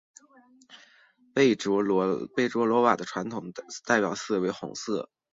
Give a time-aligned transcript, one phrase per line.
[1.31, 3.53] 贝卓罗瓦的传统
[3.85, 5.07] 代表色为红色。